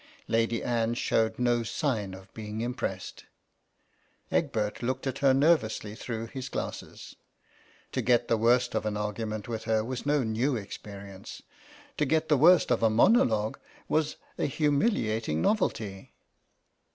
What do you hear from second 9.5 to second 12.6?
her was no new experience. To get the 12 THE